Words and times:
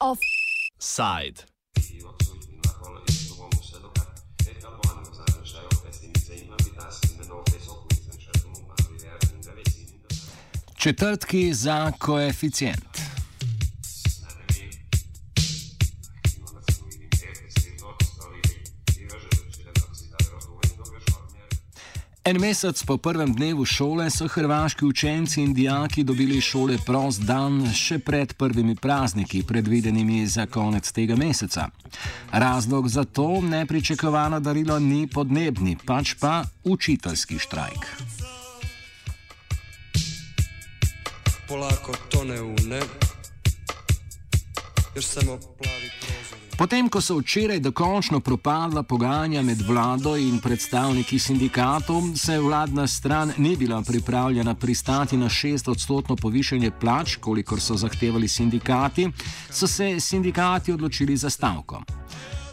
Offside. 0.00 1.42
Četrtki 10.78 11.54
za 11.54 11.92
koeficient. 11.98 12.87
En 22.28 22.36
mesec 22.40 22.84
po 22.84 22.98
prvem 23.00 23.30
dnevu 23.32 23.64
šole 23.64 24.10
so 24.12 24.26
hrvaški 24.28 24.84
učenci 24.84 25.40
in 25.40 25.54
dijaki 25.54 26.02
dobili 26.04 26.40
šole 26.40 26.76
prost 26.86 27.22
dan 27.24 27.62
še 27.72 27.96
pred 28.04 28.34
prvimi 28.36 28.74
prazniki, 28.76 29.40
predvidenimi 29.48 30.26
za 30.26 30.44
konec 30.46 30.92
tega 30.92 31.16
meseca. 31.16 31.70
Razlog 32.32 32.88
za 32.88 33.04
to 33.04 33.40
nepričakovano 33.40 34.40
darilo 34.40 34.76
ni 34.78 35.06
podnebni, 35.06 35.78
pač 35.86 36.14
pa 36.20 36.44
učiteljski 36.64 37.38
štrajk. 37.38 37.88
Polako 41.48 41.96
tone 42.12 42.42
v 42.42 42.68
ne, 42.68 42.82
jer 44.94 45.04
samo 45.04 45.38
plavi. 45.38 45.90
Potem, 46.58 46.88
ko 46.90 46.98
so 47.00 47.14
včeraj 47.20 47.60
dokončno 47.62 48.18
propadla 48.20 48.82
pogajanja 48.82 49.42
med 49.42 49.60
vlado 49.62 50.16
in 50.18 50.40
predstavniki 50.42 51.18
sindikatov, 51.18 52.02
se 52.16 52.38
vladna 52.40 52.86
stran 52.86 53.32
ni 53.36 53.56
bila 53.56 53.82
pripravljena 53.82 54.54
pristati 54.54 55.16
na 55.16 55.28
šest 55.28 55.68
odstotno 55.68 56.16
povišanje 56.16 56.70
plač, 56.80 57.16
kolikor 57.16 57.60
so 57.60 57.76
zahtevali 57.76 58.28
sindikati, 58.28 59.06
so 59.50 59.66
se 59.66 60.00
sindikati 60.00 60.72
odločili 60.72 61.16
za 61.16 61.30
stavko. 61.30 61.82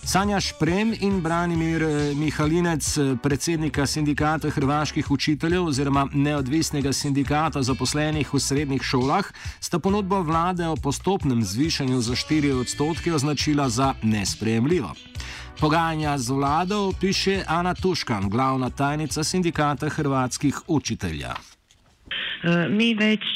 Sanja 0.05 0.39
Šprem 0.39 0.93
in 1.01 1.21
Branimir 1.21 1.81
eh, 1.81 2.13
Mihalinec, 2.15 2.97
eh, 2.97 3.15
predsednika 3.23 3.87
sindikata 3.87 4.49
hrvaških 4.49 5.11
učiteljev 5.11 5.65
oziroma 5.65 6.07
neodvisnega 6.13 6.93
sindikata 6.93 7.63
zaposlenih 7.63 8.33
v 8.33 8.39
srednjih 8.39 8.83
šolah, 8.83 9.25
sta 9.59 9.79
ponudbo 9.79 10.21
vlade 10.21 10.67
o 10.67 10.75
postopnem 10.75 11.41
zvišanju 11.43 12.01
za 12.01 12.15
4 12.15 12.53
odstotke 12.61 13.13
označila 13.13 13.69
za 13.69 13.93
nesprejemljivo. 14.03 14.93
Pogajanja 15.59 16.17
z 16.17 16.29
vlado 16.29 16.91
piše 17.01 17.43
Ana 17.47 17.73
Tuškan, 17.73 18.29
glavna 18.29 18.69
tajnica 18.69 19.23
sindikata 19.23 19.89
hrvatskih 19.89 20.59
učiteljev. 20.67 21.55
E, 22.43 22.69
mi 22.69 22.93
već 22.93 23.21
e, 23.21 23.34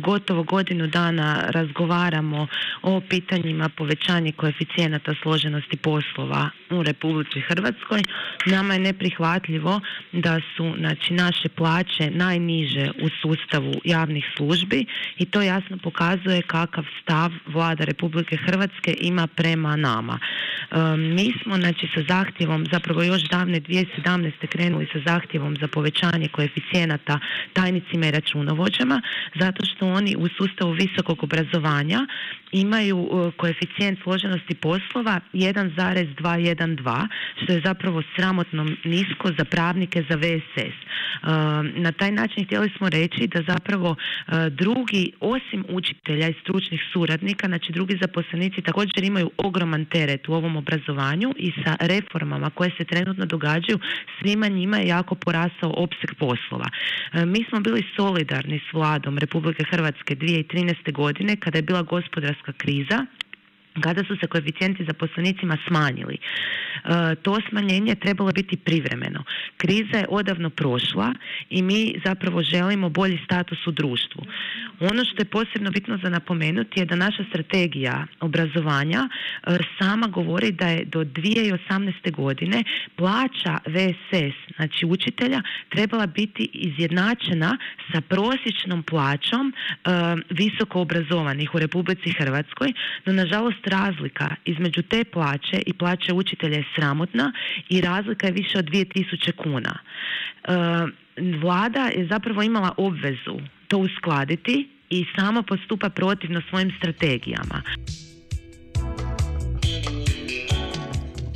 gotovo 0.00 0.42
godinu 0.42 0.86
dana 0.86 1.44
razgovaramo 1.48 2.46
o 2.82 3.00
pitanjima 3.00 3.68
povećanja 3.68 4.32
koeficijenata 4.36 5.14
složenosti 5.22 5.76
poslova 5.76 6.50
u 6.70 6.82
Republici 6.82 7.40
Hrvatskoj. 7.40 8.02
Nama 8.46 8.74
je 8.74 8.80
neprihvatljivo 8.80 9.80
da 10.12 10.40
su 10.56 10.74
znači, 10.78 11.14
naše 11.14 11.48
plaće 11.48 12.10
najniže 12.10 12.90
u 13.02 13.08
sustavu 13.22 13.72
javnih 13.84 14.24
službi 14.36 14.86
i 15.18 15.26
to 15.26 15.42
jasno 15.42 15.78
pokazuje 15.82 16.42
kakav 16.42 16.84
stav 17.02 17.30
vlada 17.46 17.84
Republike 17.84 18.36
Hrvatske 18.36 18.96
ima 19.00 19.26
prema 19.26 19.76
nama. 19.76 20.18
E, 20.18 20.76
mi 20.96 21.32
smo 21.42 21.56
znači, 21.56 21.88
sa 21.94 22.02
zahtjevom, 22.08 22.66
zapravo 22.72 23.02
još 23.02 23.22
davne 23.22 23.60
2017. 23.60 24.46
krenuli 24.46 24.88
sa 24.92 24.98
zahtjevom 25.06 25.56
za 25.60 25.68
povećanje 25.68 26.28
koeficijenata 26.28 27.18
tajnicima 27.52 28.06
i 28.06 28.10
računovođama 28.10 29.02
zato 29.40 29.64
što 29.66 29.86
oni 29.86 30.16
u 30.18 30.28
sustavu 30.38 30.72
visokog 30.72 31.22
obrazovanja 31.22 32.06
imaju 32.52 32.98
uh, 32.98 33.34
koeficijent 33.36 33.98
složenosti 34.02 34.54
poslova 34.54 35.20
1,212 35.32 37.08
što 37.42 37.52
je 37.52 37.62
zapravo 37.64 38.02
sramotno 38.16 38.66
nisko 38.84 39.28
za 39.38 39.44
pravnike 39.44 40.04
za 40.10 40.16
VSS. 40.16 40.76
Uh, 41.22 41.28
na 41.74 41.92
taj 41.92 42.12
način 42.12 42.44
htjeli 42.44 42.70
smo 42.76 42.88
reći 42.88 43.26
da 43.26 43.42
zapravo 43.48 43.90
uh, 43.90 44.34
drugi 44.50 45.12
osim 45.20 45.64
učitelja 45.68 46.28
i 46.28 46.34
stručnih 46.42 46.80
suradnika, 46.92 47.46
znači 47.46 47.72
drugi 47.72 47.98
zaposlenici 48.00 48.62
također 48.62 49.04
imaju 49.04 49.30
ogroman 49.36 49.84
teret 49.84 50.28
u 50.28 50.32
ovom 50.32 50.56
obrazovanju 50.56 51.34
i 51.36 51.52
sa 51.64 51.76
reformama 51.80 52.50
koje 52.50 52.70
se 52.78 52.84
trenutno 52.84 53.26
događaju 53.26 53.78
svima 54.20 54.48
njima 54.48 54.76
je 54.76 54.88
jako 54.88 55.14
porasao 55.14 55.74
opseg 55.76 56.10
poslova. 56.18 56.68
Mi 57.14 57.44
smo 57.48 57.60
bili 57.60 57.82
solidarni 57.96 58.60
s 58.70 58.72
vladom 58.72 59.18
Republike 59.30 59.64
Hrvatske 59.64 60.16
2013. 60.16 60.92
godine 60.92 61.36
kada 61.36 61.58
je 61.58 61.62
bila 61.62 61.82
gospodarska 61.82 62.52
kriza 62.52 63.06
kada 63.82 64.04
su 64.04 64.16
se 64.16 64.26
koeficijenti 64.26 64.84
zaposlenicima 64.84 65.56
smanjili. 65.68 66.14
E, 66.14 67.14
to 67.14 67.38
smanjenje 67.48 67.94
trebalo 67.94 68.32
biti 68.32 68.56
privremeno. 68.56 69.24
Kriza 69.56 69.98
je 69.98 70.06
odavno 70.08 70.50
prošla 70.50 71.12
i 71.50 71.62
mi 71.62 71.94
zapravo 72.04 72.42
želimo 72.42 72.88
bolji 72.88 73.18
status 73.24 73.66
u 73.66 73.70
društvu. 73.70 74.22
Ono 74.80 75.04
što 75.04 75.22
je 75.22 75.24
posebno 75.24 75.70
bitno 75.70 75.98
za 76.02 76.08
napomenuti 76.08 76.80
je 76.80 76.86
da 76.86 76.96
naša 76.96 77.24
strategija 77.28 78.06
obrazovanja 78.20 79.08
e, 79.08 79.58
sama 79.78 80.06
govori 80.06 80.52
da 80.52 80.68
je 80.68 80.84
do 80.84 81.04
2018. 81.04 82.12
godine 82.12 82.64
plaća 82.96 83.58
VSS, 83.66 84.54
znači 84.56 84.86
učitelja, 84.86 85.42
trebala 85.68 86.06
biti 86.06 86.50
izjednačena 86.52 87.58
sa 87.92 88.00
prosječnom 88.00 88.82
plaćom 88.82 89.52
e, 89.52 89.90
visoko 90.30 90.80
obrazovanih 90.80 91.54
u 91.54 91.58
Republici 91.58 92.12
Hrvatskoj, 92.18 92.72
no 93.04 93.12
nažalost 93.12 93.59
razlika 93.66 94.34
između 94.44 94.82
te 94.82 95.04
plaće 95.04 95.62
i 95.66 95.72
plaće 95.72 96.12
učitelja 96.12 96.56
je 96.56 96.64
sramotna 96.76 97.32
i 97.68 97.80
razlika 97.80 98.26
je 98.26 98.32
više 98.32 98.58
od 98.58 98.64
2000 98.64 99.32
kuna. 99.32 99.78
E, 99.78 100.52
vlada 101.40 101.90
je 101.96 102.06
zapravo 102.10 102.42
imala 102.42 102.74
obvezu 102.76 103.40
to 103.68 103.78
uskladiti 103.78 104.68
i 104.90 105.06
samo 105.16 105.42
postupa 105.42 105.88
protivno 105.88 106.40
svojim 106.50 106.72
strategijama. 106.78 107.62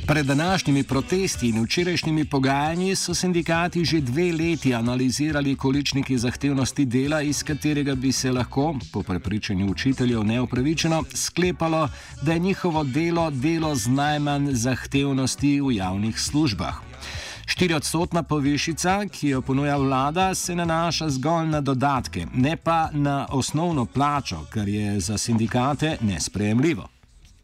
Pred 0.07 0.25
današnjimi 0.25 0.83
protesti 0.83 1.49
in 1.49 1.63
včerajšnjimi 1.63 2.25
pogajanji 2.25 2.95
so 2.95 3.13
sindikati 3.13 3.85
že 3.85 3.99
dve 3.99 4.31
leti 4.31 4.73
analizirali 4.73 5.55
količniki 5.55 6.17
zahtevnosti 6.17 6.85
dela, 6.85 7.21
iz 7.21 7.43
katerega 7.43 7.95
bi 7.95 8.11
se 8.11 8.31
lahko, 8.31 8.75
po 8.93 9.03
prepričanju 9.03 9.71
učiteljev 9.71 10.23
neopravičeno, 10.23 11.03
sklepalo, 11.13 11.89
da 12.21 12.33
je 12.33 12.39
njihovo 12.39 12.83
delo 12.83 13.31
delo 13.31 13.75
z 13.75 13.87
najmanj 13.87 14.51
zahtevnosti 14.51 15.61
v 15.61 15.75
javnih 15.75 16.19
službah. 16.19 16.75
Štiriodstotna 17.45 18.23
povišica, 18.23 19.05
ki 19.11 19.27
jo 19.27 19.41
ponuja 19.41 19.77
vlada, 19.77 20.35
se 20.35 20.55
nanaša 20.55 21.09
zgolj 21.09 21.47
na 21.47 21.61
dodatke, 21.61 22.25
ne 22.33 22.57
pa 22.57 22.89
na 22.93 23.27
osnovno 23.29 23.85
plačo, 23.85 24.45
kar 24.49 24.67
je 24.67 24.99
za 24.99 25.17
sindikate 25.17 25.97
nesprejemljivo. 26.01 26.89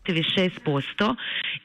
6% 0.06 1.16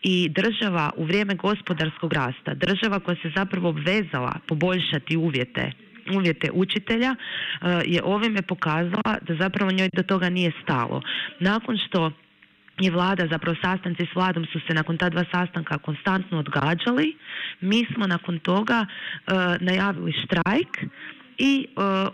i 0.02 0.28
država 0.28 0.90
u 0.96 1.04
vrijeme 1.04 1.34
gospodarskog 1.34 2.12
rasta, 2.12 2.54
država 2.54 3.00
koja 3.00 3.16
se 3.22 3.30
zapravo 3.36 3.68
obvezala 3.68 4.32
poboljšati 4.46 5.16
uvjete 5.16 5.72
uvjete 6.14 6.50
učitelja 6.52 7.14
eh, 7.14 7.82
je 7.86 8.02
ovime 8.04 8.42
pokazala 8.42 9.12
da 9.22 9.36
zapravo 9.40 9.70
njoj 9.70 9.88
do 9.96 10.02
toga 10.02 10.30
nije 10.30 10.52
stalo. 10.62 11.02
Nakon 11.40 11.78
što 11.88 12.12
je 12.80 12.90
vlada, 12.90 13.28
zapravo 13.30 13.56
sastanci 13.62 14.06
s 14.12 14.14
vladom 14.14 14.46
su 14.52 14.60
se 14.66 14.74
nakon 14.74 14.98
ta 14.98 15.08
dva 15.08 15.24
sastanka 15.32 15.78
konstantno 15.78 16.38
odgađali, 16.38 17.16
mi 17.60 17.86
smo 17.94 18.06
nakon 18.06 18.38
toga 18.38 18.86
uh, 18.86 19.34
najavili 19.60 20.12
štrajk 20.12 20.68
i 21.38 21.66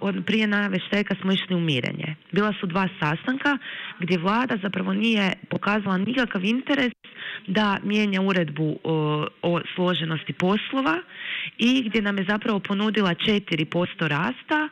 uh, 0.02 0.24
prije 0.26 0.46
najave 0.46 0.78
štrajka 0.86 1.14
smo 1.20 1.32
išli 1.32 1.56
u 1.56 1.60
mirenje. 1.60 2.14
Bila 2.32 2.52
su 2.60 2.66
dva 2.66 2.88
sastanka 3.00 3.58
gdje 3.98 4.18
vlada 4.18 4.56
zapravo 4.62 4.92
nije 4.94 5.32
pokazala 5.50 5.98
nikakav 5.98 6.44
interes 6.44 6.92
da 7.46 7.79
mijenja 7.82 8.23
uredbu 8.23 8.79
o 9.43 9.61
složenosti 9.75 10.32
poslova 10.32 10.99
i 11.58 11.82
gdje 11.88 12.02
nam 12.02 12.19
je 12.19 12.25
zapravo 12.29 12.61
ponudila 12.61 13.11
4% 13.11 14.08
rasta 14.08 14.69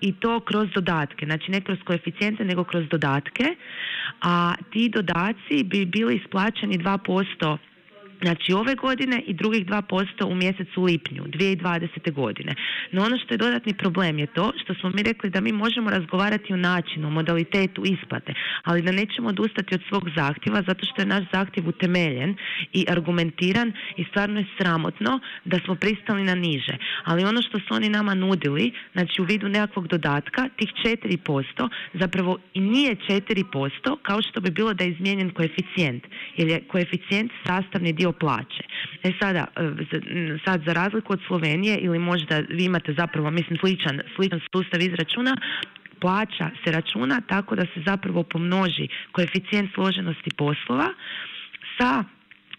i 0.00 0.12
to 0.12 0.40
kroz 0.40 0.68
dodatke, 0.74 1.26
znači 1.26 1.50
ne 1.50 1.60
kroz 1.60 1.78
koeficijente 1.84 2.44
nego 2.44 2.64
kroz 2.64 2.88
dodatke, 2.88 3.44
a 4.20 4.54
ti 4.72 4.88
dodaci 4.88 5.64
bi 5.64 5.86
bili 5.86 6.16
isplaćeni 6.16 6.78
2% 6.78 7.56
Znači 8.22 8.52
ove 8.52 8.74
godine 8.74 9.22
i 9.26 9.34
drugih 9.34 9.66
2% 9.66 10.24
u 10.24 10.34
mjesecu 10.34 10.82
lipnju 10.82 11.22
2020. 11.24 12.12
godine. 12.12 12.54
No 12.92 13.02
ono 13.02 13.18
što 13.18 13.34
je 13.34 13.38
dodatni 13.38 13.74
problem 13.74 14.18
je 14.18 14.26
to 14.26 14.52
što 14.62 14.74
smo 14.74 14.90
mi 14.90 15.02
rekli 15.02 15.30
da 15.30 15.40
mi 15.40 15.52
možemo 15.52 15.90
razgovarati 15.90 16.52
o 16.52 16.56
načinu, 16.56 17.10
modalitetu 17.10 17.82
isplate, 17.84 18.34
ali 18.64 18.82
da 18.82 18.92
nećemo 18.92 19.28
odustati 19.28 19.74
od 19.74 19.80
svog 19.88 20.10
zahtjeva 20.16 20.62
zato 20.66 20.86
što 20.86 21.02
je 21.02 21.06
naš 21.06 21.24
zahtjev 21.32 21.68
utemeljen 21.68 22.36
i 22.72 22.86
argumentiran 22.88 23.72
i 23.96 24.04
stvarno 24.04 24.40
je 24.40 24.46
sramotno 24.58 25.20
da 25.44 25.58
smo 25.64 25.74
pristali 25.74 26.24
na 26.24 26.34
niže. 26.34 26.76
Ali 27.04 27.24
ono 27.24 27.42
što 27.42 27.58
su 27.58 27.74
oni 27.74 27.88
nama 27.88 28.14
nudili, 28.14 28.72
znači 28.92 29.22
u 29.22 29.24
vidu 29.24 29.48
nekakvog 29.48 29.88
dodatka, 29.88 30.48
tih 30.56 30.68
4% 30.84 31.68
zapravo 31.94 32.38
i 32.54 32.60
nije 32.60 32.96
4% 33.08 33.96
kao 34.02 34.22
što 34.22 34.40
bi 34.40 34.50
bilo 34.50 34.74
da 34.74 34.84
je 34.84 34.90
izmijenjen 34.90 35.30
koeficijent. 35.30 36.04
Jer 36.36 36.48
je 36.48 36.60
koeficijent 36.68 37.32
sastavni 37.46 37.92
dio 37.92 38.12
plaće. 38.12 38.62
E 39.02 39.10
sada, 39.20 39.46
e, 39.56 40.38
sad 40.44 40.62
za 40.66 40.72
razliku 40.72 41.12
od 41.12 41.20
Slovenije 41.26 41.78
ili 41.78 41.98
možda 41.98 42.42
vi 42.48 42.64
imate 42.64 42.94
zapravo, 42.98 43.30
mislim, 43.30 43.58
sličan, 43.58 44.00
sličan 44.16 44.40
sustav 44.52 44.80
izračuna, 44.80 45.36
plaća 46.00 46.50
se 46.64 46.72
računa 46.72 47.20
tako 47.28 47.56
da 47.56 47.62
se 47.62 47.82
zapravo 47.86 48.22
pomnoži 48.22 48.88
koeficijent 49.12 49.74
složenosti 49.74 50.30
poslova 50.36 50.88
sa 51.78 52.04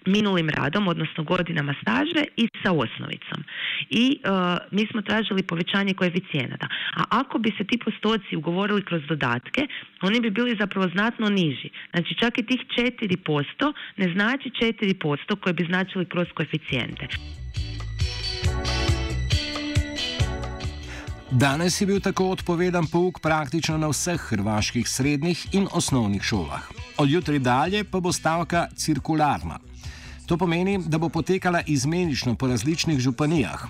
minulim 0.05 0.49
radom, 0.49 0.87
odnosno 0.87 1.23
godinama 1.23 1.75
staže 1.81 2.23
i 2.37 2.47
sa 2.63 2.71
osnovicom. 2.71 3.43
I 3.89 4.19
e, 4.23 4.29
mi 4.71 4.87
smo 4.91 5.01
tražili 5.01 5.43
povećanje 5.43 5.93
koeficijenata. 5.93 6.67
A 6.95 7.03
ako 7.09 7.37
bi 7.37 7.51
se 7.57 7.63
ti 7.63 7.79
postoci 7.85 8.35
ugovorili 8.35 8.85
kroz 8.85 9.01
dodatke, 9.07 9.67
oni 10.01 10.19
bi 10.19 10.29
bili 10.29 10.57
zapravo 10.59 10.87
znatno 10.87 11.29
niži. 11.29 11.69
Znači 11.91 12.15
čak 12.15 12.37
i 12.37 12.45
tih 12.45 12.59
4% 12.77 13.73
ne 13.97 14.13
znači 14.13 14.49
4% 14.49 15.35
koje 15.41 15.53
bi 15.53 15.65
značili 15.69 16.05
kroz 16.05 16.27
koeficijente. 16.33 17.07
Danes 21.35 21.81
je 21.81 21.87
bil 21.87 21.99
tako 21.99 22.27
odpovedan 22.29 22.85
pouk 22.91 23.19
praktično 23.19 23.77
na 23.77 23.87
vseh 23.89 24.21
hrvaških 24.21 24.89
srednjih 24.89 25.47
in 25.51 25.67
osnovnih 25.71 26.21
šolah. 26.21 26.61
Od 26.97 27.09
jutri 27.09 27.39
dalje 27.39 27.83
pa 27.83 27.99
bo 27.99 28.11
stavka 28.13 28.67
cirkularna. 28.75 29.59
To 30.25 30.37
pomeni, 30.37 30.77
da 30.87 30.97
bo 30.97 31.09
potekala 31.09 31.61
izmenično 31.67 32.35
po 32.35 32.47
različnih 32.47 32.99
županijah. 32.99 33.67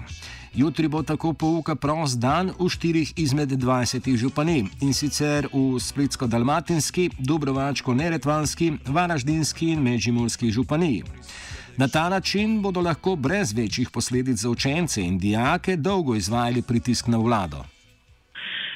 Jutri 0.56 0.88
bo 0.88 1.04
tako 1.04 1.34
pouka 1.34 1.76
prost 1.76 2.20
dan 2.20 2.52
v 2.60 2.70
štirih 2.70 3.14
izmed 3.18 3.50
20 3.50 4.16
županij 4.18 4.66
in 4.82 4.94
sicer 4.94 5.48
v 5.54 5.80
Splitsko-Dalmatinski, 5.82 7.10
Dubrovačko-Neretvanski, 7.20 8.78
Varaždinski 8.88 9.72
in 9.72 9.82
Međimurski 9.82 10.52
županiji. 10.52 11.04
Na 11.78 11.88
ta 11.88 12.10
način 12.10 12.62
bodo 12.62 12.82
lahko 12.82 13.16
brez 13.16 13.54
večjih 13.54 13.90
posledic 13.90 14.38
za 14.38 14.50
učence 14.50 15.02
in 15.02 15.18
dijake 15.18 15.76
dolgo 15.76 16.16
izvajali 16.16 16.62
pritisk 16.62 17.08
na 17.08 17.18
vlado. 17.18 17.73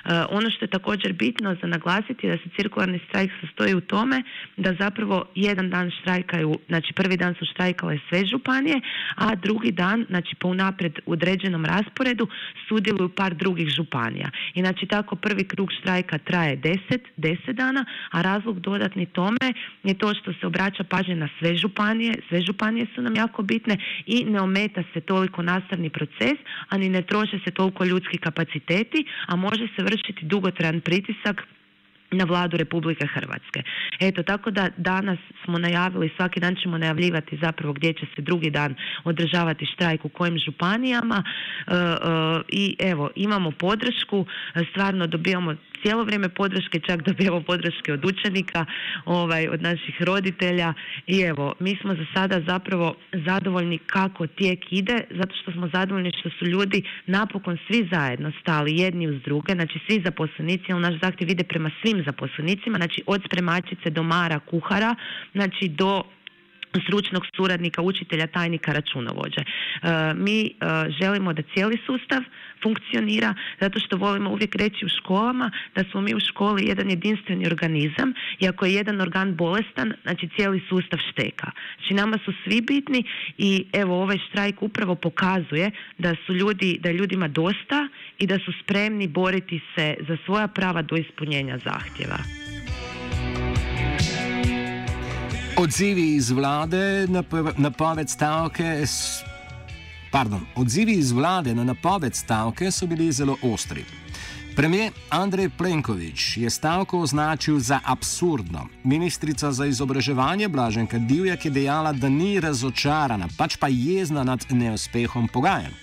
E, 0.08 0.26
ono 0.30 0.50
što 0.50 0.66
je 0.66 0.70
također 0.70 1.14
bitno 1.14 1.56
za 1.62 1.68
naglasiti 1.68 2.28
je 2.28 2.36
da 2.36 2.44
se 2.44 2.50
cirkularni 2.56 3.00
štrajk 3.08 3.32
sastoji 3.42 3.76
u 3.76 3.82
tome 3.82 4.24
da 4.58 4.76
zapravo 4.80 5.26
jedan 5.36 5.70
dan 5.70 5.92
štrajkaju, 6.02 6.56
znači 6.68 6.94
prvi 6.94 7.18
dan 7.18 7.36
su 7.40 7.46
štrajkale 7.46 8.00
sve 8.10 8.26
županije, 8.26 8.82
a 9.16 9.36
drugi 9.36 9.72
dan, 9.72 10.06
znači 10.10 10.36
po 10.36 10.48
unaprijed 10.48 11.00
određenom 11.06 11.66
rasporedu 11.66 12.28
sudjeluju 12.68 13.10
par 13.10 13.34
drugih 13.34 13.68
županija. 13.70 14.30
I 14.54 14.60
znači 14.62 14.86
tako 14.86 15.16
prvi 15.16 15.44
krug 15.44 15.70
štrajka 15.80 16.18
traje 16.18 16.58
10, 16.58 16.78
10 17.18 17.54
dana, 17.54 17.86
a 18.12 18.22
razlog 18.22 18.60
dodatni 18.60 19.06
tome 19.06 19.48
je 19.84 19.94
to 19.94 20.14
što 20.14 20.34
se 20.34 20.48
obraća 20.48 20.84
pažnje 20.84 21.16
na 21.16 21.30
sve 21.40 21.56
županije, 21.56 22.14
sve 22.30 22.42
županije 22.42 22.88
su 22.96 23.02
nam 23.02 23.16
jako 23.16 23.42
bitne 23.44 23.78
i 24.06 24.26
ne 24.26 24.42
ometa 24.42 24.84
se 24.94 25.02
toliko 25.02 25.42
nastavni 25.42 25.90
proces, 25.90 26.38
ani 26.70 26.90
ne 26.90 27.02
troše 27.02 27.40
se 27.46 27.52
toliko 27.52 27.86
ljudski 27.86 28.18
kapaciteti, 28.18 29.06
a 29.28 29.36
može 29.36 29.68
se 29.76 29.84
vršiti 29.84 29.97
vršiti 29.98 30.26
dugotrajan 30.26 30.82
pritisak 30.82 31.44
na 32.12 32.24
vladu 32.24 32.58
Republike 32.58 33.08
Hrvatske. 33.08 33.64
Eto, 34.00 34.24
tako 34.24 34.52
da 34.52 34.70
danas 34.78 35.20
smo 35.46 35.58
najavili, 35.58 36.12
svaki 36.18 36.40
dan 36.40 36.56
ćemo 36.56 36.78
najavljivati 36.78 37.40
zapravo 37.42 37.74
gdje 37.74 37.94
će 37.94 38.06
se 38.16 38.22
drugi 38.22 38.50
dan 38.50 38.76
održavati 39.04 39.66
štrajk 39.66 40.06
u 40.06 40.10
kojim 40.10 40.38
županijama 40.38 41.24
e, 41.24 41.74
e, 41.74 41.78
i 42.50 42.76
evo, 42.80 43.10
imamo 43.16 43.52
podršku, 43.52 44.26
stvarno 44.72 45.08
dobijamo 45.08 45.56
cijelo 45.82 46.04
vrijeme 46.04 46.30
podrške, 46.30 46.80
čak 46.80 47.02
dobijemo 47.02 47.42
podrške 47.42 47.94
od 47.94 48.06
učenika, 48.06 48.66
ovaj, 49.06 49.48
od 49.48 49.62
naših 49.62 50.02
roditelja. 50.02 50.74
I 51.08 51.20
evo, 51.22 51.54
mi 51.60 51.78
smo 51.82 51.96
za 51.96 52.06
sada 52.14 52.42
zapravo 52.48 52.96
zadovoljni 53.26 53.78
kako 53.78 54.28
tijek 54.28 54.60
ide, 54.72 55.04
zato 55.10 55.36
što 55.42 55.52
smo 55.52 55.70
zadovoljni 55.74 56.12
što 56.20 56.30
su 56.30 56.46
ljudi 56.46 56.84
napokon 57.06 57.58
svi 57.68 57.90
zajedno 57.92 58.32
stali 58.42 58.78
jedni 58.78 59.08
uz 59.08 59.22
druge, 59.22 59.54
znači 59.54 59.80
svi 59.88 60.02
zaposlenici, 60.06 60.72
ali 60.72 60.82
naš 60.82 60.96
zahtjev 61.02 61.30
ide 61.30 61.44
prema 61.44 61.72
svim 61.82 62.04
zaposlenicima, 62.06 62.78
znači 62.78 63.04
od 63.06 63.22
spremačice 63.26 63.90
do 63.90 64.04
mara, 64.04 64.40
kuhara, 64.40 64.96
znači 65.34 65.68
do 65.68 66.04
stručnog 66.84 67.24
suradnika, 67.36 67.82
učitelja, 67.82 68.28
tajnika, 68.28 68.74
računovođe. 68.74 69.42
E, 69.42 69.46
mi 70.16 70.46
e, 70.46 70.50
želimo 71.02 71.34
da 71.34 71.42
cijeli 71.54 71.78
sustav 71.86 72.22
funkcionira 72.64 73.34
zato 73.60 73.80
što 73.80 73.98
volimo 73.98 74.30
uvijek 74.32 74.56
reći 74.56 74.86
u 74.86 74.90
školama 74.90 75.52
da 75.76 75.84
smo 75.92 76.02
mi 76.02 76.16
u 76.16 76.20
školi 76.20 76.66
jedan 76.66 76.90
jedinstveni 76.90 77.48
organizam 77.48 78.14
i 78.40 78.48
ako 78.48 78.66
je 78.66 78.74
jedan 78.74 79.02
organ 79.02 79.36
bolestan, 79.36 79.94
znači 80.04 80.30
cijeli 80.36 80.62
sustav 80.70 81.00
šteka. 81.12 81.52
Znači 81.78 81.94
nama 81.94 82.18
su 82.26 82.34
svi 82.44 82.62
bitni 82.62 83.04
i 83.38 83.66
evo 83.74 84.02
ovaj 84.02 84.18
štrajk 84.30 84.62
upravo 84.64 84.96
pokazuje 84.96 85.72
da 85.98 86.16
su 86.26 86.34
ljudi, 86.34 86.78
da 86.80 86.92
ljudima 86.92 87.28
dosta 87.28 87.88
i 88.20 88.28
da 88.28 88.40
su 88.40 88.52
spremni 88.64 89.08
boriti 89.08 89.62
se 89.76 89.96
za 90.08 90.18
svoja 90.26 90.48
prava 90.48 90.82
do 90.82 90.96
ispunjenja 90.96 91.58
zahtjeva. 91.58 92.47
Odzivi 95.58 96.16
iz 96.16 96.32
vlade 96.32 97.08
na 97.08 97.24
napoved 97.58 98.10
stavke. 98.10 98.86
Pardon, 100.12 100.42
odzivi 100.56 100.94
iz 100.94 101.12
vlade 101.12 101.56
na 101.56 101.64
napoved 101.64 102.16
stavke 102.16 102.72
so 102.72 102.86
bili 102.88 103.12
zelo 103.12 103.38
ostri. 103.42 103.86
Premijer 104.56 104.94
Andrej 105.10 105.50
Plenković 105.50 106.38
je 106.38 106.50
stavko 106.50 107.00
označil 107.00 107.60
za 107.60 107.80
absurdno. 107.86 108.68
Ministrica 108.84 109.52
za 109.52 109.66
izobraževanje 109.66 110.48
Blaženka 110.48 110.98
Divjak 110.98 111.46
je 111.46 111.52
dejala, 111.52 111.94
da 111.94 112.10
ni 112.10 112.40
razočarana, 112.40 113.28
pač 113.38 113.58
pa 113.58 113.68
jezna 113.68 114.24
nad 114.24 114.46
neuspehom 114.50 115.28
pogajanj. 115.28 115.74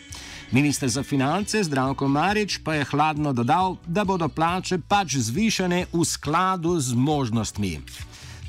Ministr 0.51 0.89
za 0.89 1.03
finance 1.03 1.65
Zdravko 1.65 2.09
Marič 2.09 2.61
pa 2.65 2.75
je 2.75 2.85
hladno 2.85 3.33
dodal, 3.33 3.77
da 3.87 4.05
bodo 4.05 4.29
plače 4.29 4.79
pač 4.89 5.17
zvišene 5.17 5.87
v 5.93 6.05
skladu 6.05 6.81
z 6.81 6.95
možnostmi. 6.95 7.81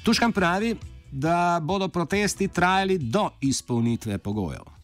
Tuškam 0.04 0.32
pravi, 0.32 0.76
da 1.16 1.60
bodo 1.64 1.88
protesti 1.88 2.48
trajali 2.48 2.98
do 2.98 3.30
izpolnitve 3.42 4.18
pogojev. 4.18 4.75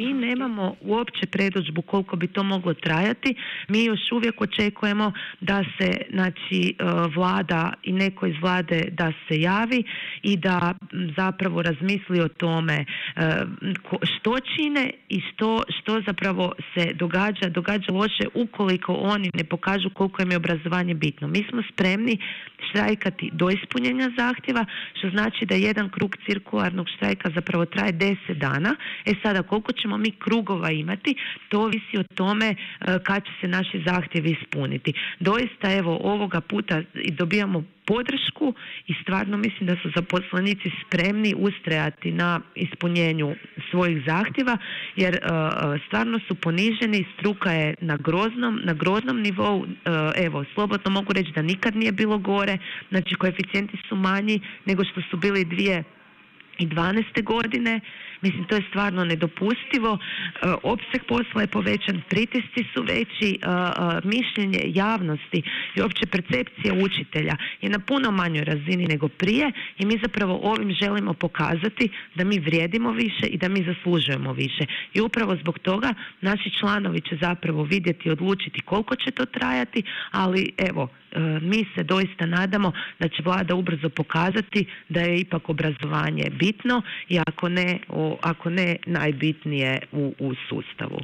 Mi 0.00 0.12
nemamo 0.12 0.74
uopće 0.80 1.26
predođbu 1.26 1.82
koliko 1.82 2.16
bi 2.16 2.26
to 2.26 2.42
moglo 2.42 2.74
trajati. 2.74 3.34
Mi 3.68 3.84
još 3.84 4.12
uvijek 4.12 4.40
očekujemo 4.40 5.12
da 5.40 5.64
se 5.78 5.96
znači, 6.10 6.74
e, 6.78 6.84
vlada 7.14 7.72
i 7.82 7.92
neko 7.92 8.26
iz 8.26 8.34
vlade 8.40 8.88
da 8.92 9.12
se 9.28 9.40
javi 9.40 9.84
i 10.22 10.36
da 10.36 10.74
zapravo 11.16 11.62
razmisli 11.62 12.20
o 12.20 12.28
tome 12.28 12.74
e, 12.74 12.84
što 14.02 14.36
čine 14.40 14.90
i 15.08 15.20
što, 15.20 15.62
što 15.80 16.00
zapravo 16.06 16.52
se 16.74 16.92
događa, 16.94 17.48
događa 17.48 17.92
loše 17.92 18.24
ukoliko 18.34 18.92
oni 18.92 19.30
ne 19.34 19.44
pokažu 19.44 19.90
koliko 19.90 20.22
im 20.22 20.30
je 20.30 20.36
obrazovanje 20.36 20.94
bitno. 20.94 21.28
Mi 21.28 21.46
smo 21.50 21.62
spremni 21.72 22.18
štrajkati 22.70 23.30
do 23.32 23.50
ispunjenja 23.50 24.10
zahtjeva, 24.18 24.64
što 24.98 25.10
znači 25.10 25.46
da 25.46 25.54
jedan 25.54 25.90
krug 25.90 26.16
cirkularnog 26.26 26.86
štrajka 26.96 27.30
zapravo 27.34 27.64
traje 27.64 27.92
10 27.92 28.34
dana. 28.34 28.76
E 29.06 29.12
sada, 29.22 29.42
koliko 29.42 29.72
ćemo 29.72 29.89
mi 29.96 30.10
krugova 30.10 30.70
imati, 30.70 31.14
to 31.48 31.60
ovisi 31.60 31.98
o 31.98 32.02
tome 32.14 32.46
e, 32.46 32.54
kad 33.04 33.24
će 33.24 33.30
se 33.40 33.48
naši 33.48 33.82
zahtjevi 33.86 34.36
ispuniti. 34.40 34.92
Doista, 35.20 35.72
evo, 35.72 36.00
ovoga 36.02 36.40
puta 36.40 36.82
dobijamo 37.10 37.64
podršku 37.90 38.54
i 38.86 38.94
stvarno 39.02 39.36
mislim 39.36 39.66
da 39.66 39.76
su 39.82 39.90
zaposlenici 39.96 40.70
spremni 40.86 41.34
ustrajati 41.38 42.12
na 42.12 42.40
ispunjenju 42.54 43.34
svojih 43.70 44.02
zahtjeva 44.06 44.56
jer 44.96 45.14
e, 45.14 45.20
stvarno 45.86 46.20
su 46.28 46.34
poniženi, 46.34 47.06
struka 47.18 47.50
je 47.52 47.74
na 47.80 47.96
groznom, 47.96 48.60
na 48.64 48.72
groznom 48.72 49.20
nivou, 49.20 49.64
e, 49.64 49.66
evo 50.26 50.44
slobodno 50.54 50.90
mogu 50.90 51.12
reći 51.12 51.32
da 51.32 51.42
nikad 51.42 51.76
nije 51.76 51.92
bilo 51.92 52.18
gore, 52.18 52.58
znači 52.90 53.14
koeficijenti 53.14 53.76
su 53.88 53.96
manji 53.96 54.40
nego 54.64 54.84
što 54.84 55.00
su 55.10 55.16
bili 55.16 55.44
dvije 55.44 55.84
i 56.58 56.66
12. 56.66 57.22
godine 57.22 57.80
Mislim, 58.22 58.44
to 58.44 58.54
je 58.56 58.62
stvarno 58.68 59.04
nedopustivo. 59.04 59.98
Opseg 60.62 61.02
posla 61.08 61.40
je 61.40 61.46
povećan, 61.46 62.02
pritisci 62.08 62.64
su 62.74 62.82
veći, 62.82 63.38
mišljenje 64.04 64.60
javnosti 64.64 65.42
i 65.76 65.80
opće 65.80 66.06
percepcija 66.06 66.74
učitelja 66.84 67.36
je 67.60 67.70
na 67.70 67.78
puno 67.78 68.10
manjoj 68.10 68.44
razini 68.44 68.86
nego 68.86 69.08
prije 69.08 69.52
i 69.78 69.86
mi 69.86 69.98
zapravo 70.02 70.40
ovim 70.42 70.72
želimo 70.72 71.14
pokazati 71.14 71.88
da 72.14 72.24
mi 72.24 72.38
vrijedimo 72.38 72.92
više 72.92 73.26
i 73.26 73.38
da 73.38 73.48
mi 73.48 73.64
zaslužujemo 73.64 74.32
više. 74.32 74.64
I 74.94 75.00
upravo 75.00 75.36
zbog 75.36 75.58
toga 75.58 75.94
naši 76.20 76.50
članovi 76.58 77.00
će 77.00 77.18
zapravo 77.20 77.62
vidjeti 77.62 78.08
i 78.08 78.12
odlučiti 78.12 78.60
koliko 78.60 78.96
će 78.96 79.10
to 79.10 79.26
trajati, 79.26 79.82
ali 80.10 80.52
evo, 80.58 80.88
e, 80.94 80.99
mi 81.40 81.64
se 81.74 81.82
doista 81.82 82.26
nadamo 82.26 82.72
da 82.98 83.08
će 83.08 83.22
vlada 83.24 83.54
ubrzo 83.54 83.88
pokazati 83.88 84.66
da 84.88 85.00
je 85.00 85.20
ipak 85.20 85.48
obrazovanje 85.48 86.30
bitno 86.30 86.82
i 87.08 87.18
ako 87.18 87.48
ne, 87.48 87.78
ako 88.20 88.50
ne 88.50 88.76
najbitnije 88.86 89.80
u, 89.92 90.14
u 90.18 90.34
sustavu. 90.48 91.00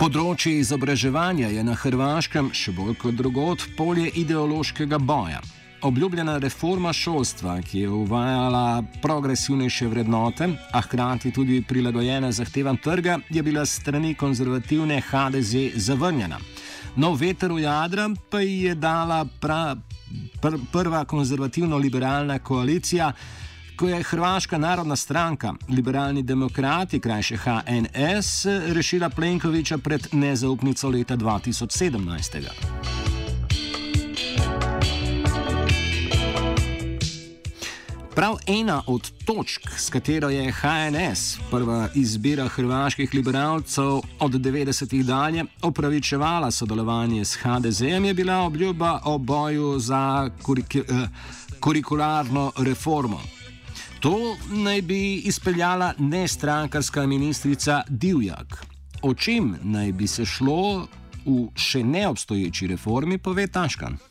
Področje 0.00 0.54
izobraževanja 0.62 1.50
je 1.52 1.60
na 1.60 1.74
Hrvaškem 1.76 2.54
še 2.56 2.72
bolj 2.72 2.94
kot 3.02 3.18
drugot 3.18 3.66
polje 3.76 4.08
ideološkega 4.22 4.96
boja. 4.96 5.42
Obljubljena 5.82 6.38
reforma 6.38 6.92
šolstva, 6.92 7.62
ki 7.62 7.78
je 7.78 7.88
uvajala 7.88 8.82
progresivnejše 9.02 9.86
vrednote, 9.88 10.48
a 10.72 10.80
hkrati 10.80 11.32
tudi 11.32 11.64
prilagojena 11.68 12.32
zahtevam 12.32 12.76
trga, 12.76 13.18
je 13.30 13.42
bila 13.42 13.66
strani 13.66 14.14
konzervativne 14.14 15.00
HDZ 15.00 15.54
zavrnjena. 15.74 16.38
Nov 16.96 17.20
veter 17.20 17.52
v 17.52 17.62
jadra 17.62 18.10
pa 18.30 18.40
ji 18.40 18.62
je 18.62 18.74
dala 18.74 19.24
pra, 19.40 19.76
pr, 20.40 20.58
prva 20.72 21.04
konzervativno-liberalna 21.04 22.38
koalicija, 22.38 23.12
ko 23.76 23.88
je 23.88 24.02
Hrvaška 24.02 24.58
narodna 24.58 24.96
stranka, 24.96 25.54
liberalni 25.68 26.22
demokrati, 26.22 27.00
krajše 27.00 27.36
HNS, 27.36 28.46
rešila 28.74 29.10
Plenkoviča 29.10 29.78
pred 29.78 30.08
nezaupnico 30.12 30.88
leta 30.88 31.16
2017. 31.16 33.19
Prav 38.20 38.36
ena 38.46 38.82
od 38.86 39.10
točk, 39.24 39.60
s 39.78 39.90
katero 39.90 40.28
je 40.28 40.52
HNS, 40.52 41.38
prva 41.50 41.88
izbira 41.94 42.48
hrvaških 42.48 43.14
liberalcev 43.14 43.86
od 44.20 44.32
90-ih 44.32 45.06
dalje, 45.06 45.44
opravičevala 45.62 46.50
sodelovanje 46.50 47.24
s 47.24 47.36
HDZ-em, 47.36 48.04
je 48.04 48.14
bila 48.14 48.36
obljuba 48.38 49.00
o 49.04 49.18
boju 49.18 49.78
za 49.78 50.30
kurik 50.42 50.76
eh, 50.76 50.82
kurikularno 51.60 52.52
reformo. 52.56 53.20
To 54.00 54.36
naj 54.50 54.82
bi 54.82 55.14
izpeljala 55.14 55.92
nestrankarska 55.98 57.06
ministrica 57.06 57.82
Divjak. 57.88 58.66
O 59.02 59.14
čem 59.14 59.56
naj 59.62 59.92
bi 59.92 60.06
se 60.06 60.24
šlo 60.24 60.86
v 61.24 61.48
še 61.56 61.84
neobstoječi 61.84 62.66
reformi, 62.66 63.18
pove 63.18 63.46
Taškan. 63.46 64.09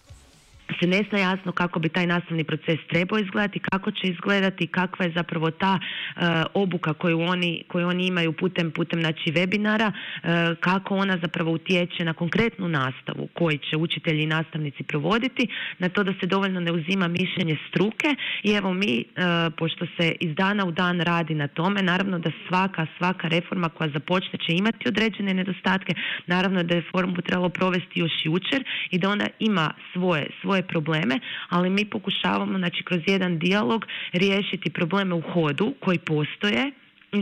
Se 0.79 0.87
ne 0.87 1.03
zna 1.09 1.19
jasno 1.19 1.51
kako 1.51 1.79
bi 1.79 1.89
taj 1.89 2.07
nastavni 2.07 2.43
proces 2.43 2.79
trebao 2.89 3.19
izgledati, 3.19 3.59
kako 3.59 3.91
će 3.91 4.07
izgledati, 4.07 4.67
kakva 4.67 5.05
je 5.05 5.11
zapravo 5.15 5.51
ta 5.51 5.79
uh, 5.79 6.23
obuka 6.53 6.93
koju 6.93 7.21
oni, 7.21 7.63
koju 7.67 7.87
oni 7.87 8.07
imaju 8.07 8.33
putem, 8.33 8.71
putem 8.71 8.99
znači 8.99 9.31
webinara, 9.31 9.91
uh, 9.91 10.57
kako 10.59 10.95
ona 10.95 11.17
zapravo 11.21 11.51
utječe 11.51 12.05
na 12.05 12.13
konkretnu 12.13 12.67
nastavu 12.67 13.27
koji 13.33 13.57
će 13.57 13.77
učitelji 13.77 14.23
i 14.23 14.27
nastavnici 14.27 14.83
provoditi, 14.83 15.47
na 15.79 15.89
to 15.89 16.03
da 16.03 16.13
se 16.19 16.27
dovoljno 16.27 16.59
ne 16.59 16.71
uzima 16.71 17.07
mišljenje 17.07 17.57
struke 17.69 18.15
i 18.43 18.51
evo 18.51 18.73
mi, 18.73 19.03
uh, 19.07 19.53
pošto 19.57 19.85
se 19.97 20.15
iz 20.19 20.35
dana 20.35 20.65
u 20.65 20.71
dan 20.71 21.01
radi 21.01 21.35
na 21.35 21.47
tome, 21.47 21.81
naravno 21.81 22.19
da 22.19 22.31
svaka, 22.47 22.85
svaka 22.97 23.27
reforma 23.27 23.69
koja 23.69 23.89
započne 23.89 24.39
će 24.47 24.53
imati 24.53 24.87
određene 24.87 25.33
nedostatke, 25.33 25.93
naravno 26.27 26.63
da 26.63 26.75
je 26.75 26.79
reformu 26.81 27.21
trebalo 27.21 27.49
provesti 27.49 27.99
još 27.99 28.11
jučer 28.23 28.63
i 28.91 28.99
da 28.99 29.09
ona 29.09 29.27
ima 29.39 29.71
svoje, 29.93 30.27
svoje 30.41 30.58
probleme, 30.61 31.19
ali 31.49 31.69
mi 31.69 31.85
pokušavamo 31.85 32.57
znači, 32.57 32.83
kroz 32.83 33.01
jedan 33.05 33.39
dijalog 33.39 33.85
riješiti 34.13 34.69
probleme 34.69 35.15
u 35.15 35.21
hodu 35.21 35.73
koji 35.79 35.97
postoje 35.97 36.71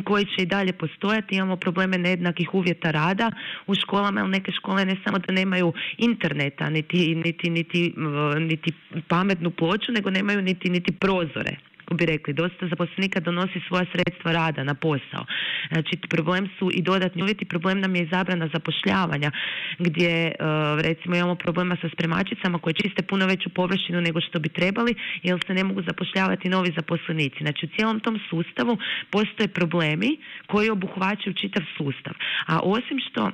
koji 0.03 0.25
će 0.25 0.43
i 0.43 0.45
dalje 0.45 0.73
postojati. 0.73 1.35
Imamo 1.35 1.55
probleme 1.55 1.97
nejednakih 1.97 2.53
uvjeta 2.53 2.91
rada 2.91 3.31
u 3.67 3.75
školama, 3.75 4.19
jer 4.19 4.29
neke 4.29 4.51
škole 4.51 4.85
ne 4.85 4.95
samo 5.03 5.19
da 5.19 5.33
nemaju 5.33 5.73
interneta, 5.97 6.69
niti, 6.69 7.15
niti, 7.15 7.49
niti, 7.49 7.93
niti 8.39 8.71
pametnu 9.07 9.51
ploču, 9.51 9.91
nego 9.91 10.09
nemaju 10.09 10.41
niti, 10.41 10.69
niti 10.69 10.91
prozore 10.91 11.57
bi 11.95 12.05
rekli, 12.05 12.33
dosta 12.33 12.67
zaposlenika 12.67 13.19
donosi 13.19 13.59
svoja 13.67 13.85
sredstva 13.91 14.31
rada 14.31 14.63
na 14.63 14.73
posao. 14.73 15.25
Znači, 15.71 15.97
problem 16.09 16.49
su 16.59 16.71
i 16.73 16.81
dodatni 16.81 17.23
uvjeti, 17.23 17.45
problem 17.45 17.79
nam 17.79 17.95
je 17.95 18.01
i 18.03 18.09
zabrana 18.11 18.49
zapošljavanja, 18.53 19.31
gdje 19.79 20.27
e, 20.27 20.33
recimo 20.81 21.15
imamo 21.15 21.35
problema 21.35 21.77
sa 21.81 21.89
spremačicama 21.93 22.59
koje 22.59 22.73
čiste 22.73 23.01
puno 23.03 23.25
veću 23.25 23.49
površinu 23.49 24.01
nego 24.01 24.21
što 24.21 24.39
bi 24.39 24.49
trebali, 24.49 24.95
jer 25.23 25.39
se 25.47 25.53
ne 25.53 25.63
mogu 25.63 25.81
zapošljavati 25.81 26.49
novi 26.49 26.73
zaposlenici. 26.75 27.37
Znači, 27.41 27.65
u 27.65 27.69
cijelom 27.75 27.99
tom 27.99 28.19
sustavu 28.29 28.77
postoje 29.11 29.47
problemi 29.47 30.17
koji 30.47 30.69
obuhvaćaju 30.69 31.33
čitav 31.33 31.63
sustav. 31.77 32.13
A 32.47 32.59
osim 32.63 32.99
što 33.09 33.31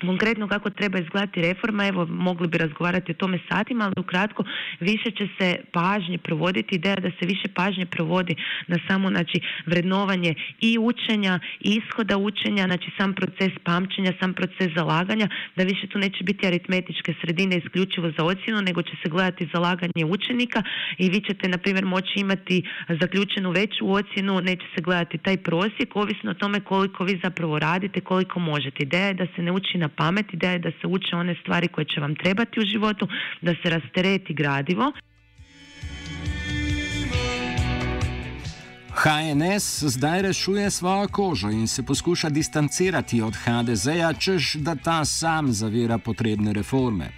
konkretno 0.00 0.48
kako 0.48 0.70
treba 0.70 0.98
izgledati 0.98 1.42
reforma, 1.42 1.86
evo 1.86 2.06
mogli 2.06 2.48
bi 2.48 2.58
razgovarati 2.58 3.12
o 3.12 3.14
tome 3.14 3.38
satima, 3.48 3.84
ali 3.84 3.94
ukratko 3.98 4.44
više 4.80 5.10
će 5.10 5.28
se 5.38 5.56
pažnje 5.72 6.18
provoditi, 6.18 6.74
ideja 6.74 6.96
da 6.96 7.10
se 7.10 7.26
više 7.26 7.48
pažnje 7.54 7.86
provodi 7.86 8.34
na 8.66 8.76
samo 8.88 9.08
znači, 9.08 9.40
vrednovanje 9.66 10.34
i 10.60 10.78
učenja, 10.78 11.38
i 11.60 11.80
ishoda 11.80 12.16
učenja, 12.18 12.64
znači 12.64 12.90
sam 12.98 13.14
proces 13.14 13.52
pamćenja, 13.64 14.12
sam 14.20 14.34
proces 14.34 14.68
zalaganja, 14.76 15.28
da 15.56 15.64
više 15.64 15.86
tu 15.86 15.98
neće 15.98 16.24
biti 16.24 16.46
aritmetičke 16.46 17.14
sredine 17.20 17.56
isključivo 17.56 18.12
za 18.18 18.24
ocjenu, 18.24 18.62
nego 18.62 18.82
će 18.82 18.92
se 19.02 19.08
gledati 19.10 19.48
zalaganje 19.54 20.04
učenika 20.08 20.62
i 20.98 21.10
vi 21.10 21.20
ćete, 21.20 21.48
na 21.48 21.58
primjer, 21.58 21.84
moći 21.84 22.20
imati 22.20 22.62
zaključenu 23.00 23.50
veću 23.50 23.92
ocjenu, 23.92 24.40
neće 24.40 24.66
se 24.74 24.82
gledati 24.82 25.18
taj 25.18 25.36
prosjek, 25.36 25.96
ovisno 25.96 26.30
o 26.30 26.34
tome 26.34 26.60
koliko 26.60 27.04
vi 27.04 27.20
zapravo 27.24 27.58
radite, 27.58 28.00
koliko 28.00 28.40
možete. 28.40 28.82
Ideja 28.82 29.06
je 29.06 29.14
da 29.14 29.26
se 29.36 29.42
ne 29.42 29.52
uči 29.52 29.78
na 29.84 29.88
pamet, 29.88 30.32
ideja 30.32 30.52
je 30.52 30.64
da 30.66 30.70
se 30.80 30.86
uče 30.86 31.16
one 31.16 31.34
stvari 31.42 31.68
koje 31.68 31.84
će 31.92 32.00
vam 32.00 32.14
trebati 32.22 32.60
u 32.60 32.64
životu, 32.72 33.08
da 33.40 33.52
se 33.60 33.70
rastereti 33.70 34.34
gradivo. 34.34 34.92
HNS 39.02 39.82
zdaj 39.82 40.22
rešuje 40.22 40.70
svojo 40.70 41.08
kožo 41.08 41.50
in 41.50 41.66
se 41.68 41.82
poskuša 41.82 42.28
distancirati 42.28 43.22
od 43.22 43.34
HDZ-ja, 43.36 44.12
čež 44.12 44.54
da 44.54 44.74
ta 44.74 45.04
sam 45.04 45.52
zavira 45.52 45.98
potrebne 45.98 46.52
reforme. 46.52 47.08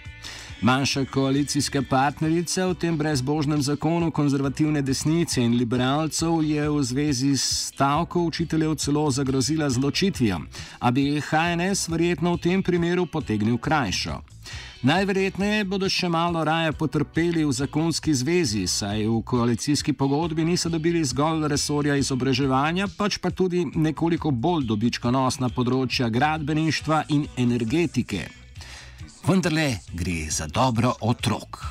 Manjša 0.61 1.05
koalicijska 1.05 1.81
partnerica 1.89 2.65
v 2.67 2.73
tem 2.73 2.97
brezbožnem 2.97 3.61
zakonu 3.61 4.11
konzervativne 4.11 4.81
desnice 4.81 5.41
in 5.41 5.53
liberalcev 5.53 6.41
je 6.41 6.69
v 6.69 6.83
zvezi 6.83 7.37
s 7.37 7.67
stavko 7.67 8.23
učiteljev 8.23 8.75
celo 8.75 9.11
zagrozila 9.11 9.69
z 9.69 9.77
ločitvijo, 9.77 10.39
a 10.79 10.91
bi 10.91 11.21
HNS 11.21 11.89
verjetno 11.89 12.33
v 12.33 12.37
tem 12.37 12.63
primeru 12.63 13.05
potegnil 13.05 13.57
krajšo. 13.57 14.21
Najverjetneje 14.81 15.63
bodo 15.65 15.89
še 15.89 16.09
malo 16.09 16.43
raje 16.43 16.73
potrpeli 16.73 17.45
v 17.45 17.53
zakonski 17.53 18.13
zvezi, 18.13 18.65
saj 18.67 19.05
v 19.05 19.21
koalicijski 19.21 19.93
pogodbi 19.93 20.45
niso 20.45 20.69
dobili 20.69 21.05
zgolj 21.05 21.47
resorja 21.47 21.95
izobraževanja, 21.95 22.89
pač 22.97 23.21
pa 23.21 23.29
tudi 23.29 23.65
nekoliko 23.75 24.31
bolj 24.31 24.65
dobičkonosna 24.73 25.53
področja 25.53 26.09
gradbeništva 26.09 27.03
in 27.09 27.27
energetike 27.37 28.46
vendarle 29.27 29.77
gre 29.93 30.31
za 30.31 30.47
dobro 30.47 30.93
otrok. 31.01 31.65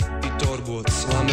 I 0.00 0.44
torbo 0.44 0.72
od 0.72 0.86
slame, 0.90 1.32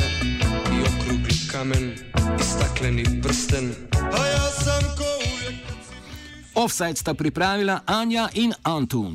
i 0.71 0.81
okrugli 0.81 1.35
kamen, 1.51 1.91
i 2.39 2.43
stakleni 2.43 3.21
prsten. 3.21 3.71
A 3.93 4.27
ja 4.27 4.51
sam 4.63 4.83
ko 4.97 5.03
uvijek... 5.17 5.61
Offside 6.55 6.95
sta 6.95 7.13
pripravila 7.13 7.79
Anja 7.85 8.29
in 8.33 8.53
Antun. 8.63 9.11